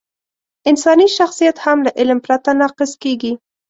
انساني 0.69 1.05
شخصیت 1.17 1.57
هم 1.65 1.77
له 1.85 1.91
علم 1.99 2.19
پرته 2.25 2.49
ناقص 2.61 2.91
کېږي. 3.03 3.33